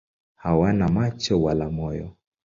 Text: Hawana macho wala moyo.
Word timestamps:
Hawana 0.35 0.87
macho 0.89 1.41
wala 1.41 1.67
moyo. 1.69 2.07